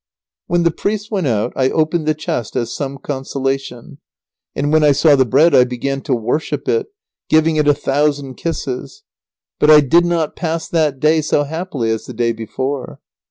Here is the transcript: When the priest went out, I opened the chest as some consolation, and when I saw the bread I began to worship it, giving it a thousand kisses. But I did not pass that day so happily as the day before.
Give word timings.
When 0.47 0.63
the 0.63 0.71
priest 0.71 1.11
went 1.11 1.27
out, 1.27 1.53
I 1.55 1.69
opened 1.69 2.07
the 2.07 2.15
chest 2.15 2.55
as 2.55 2.73
some 2.75 2.97
consolation, 2.97 3.99
and 4.55 4.73
when 4.73 4.83
I 4.83 4.93
saw 4.93 5.15
the 5.15 5.27
bread 5.27 5.53
I 5.53 5.63
began 5.63 6.01
to 6.01 6.15
worship 6.15 6.67
it, 6.67 6.87
giving 7.29 7.57
it 7.57 7.67
a 7.67 7.75
thousand 7.75 8.33
kisses. 8.33 9.03
But 9.59 9.69
I 9.69 9.81
did 9.81 10.07
not 10.07 10.35
pass 10.35 10.67
that 10.69 10.99
day 10.99 11.21
so 11.21 11.43
happily 11.43 11.91
as 11.91 12.05
the 12.05 12.15
day 12.15 12.31
before. 12.31 12.99